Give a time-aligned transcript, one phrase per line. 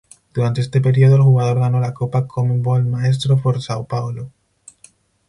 [0.33, 4.31] Durante este periodo el jugador ganó la Copa Conmebol Maestro por Sao Paulo.